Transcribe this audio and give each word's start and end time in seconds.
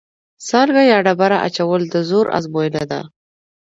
سانګه 0.47 0.83
یا 0.91 0.97
ډبره 1.05 1.37
اچول 1.47 1.81
د 1.93 1.95
زور 2.09 2.25
ازموینه 2.37 2.83
ده. 2.91 3.01